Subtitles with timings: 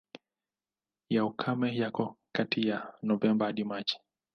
[1.09, 2.03] Ya ukame yako
[2.35, 3.97] kati ya Novemba hadi Machi.